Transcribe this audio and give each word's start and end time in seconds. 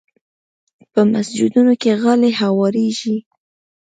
په 0.91 1.01
مسجدونو 1.11 1.73
کې 1.81 1.91
غالۍ 2.01 2.31
هوارېږي. 2.41 3.17